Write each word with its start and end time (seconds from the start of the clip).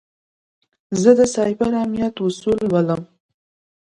زه 1.01 1.11
د 1.19 1.21
سایبر 1.35 1.71
امنیت 1.83 2.15
اصول 2.27 2.57
لولم. 2.69 3.01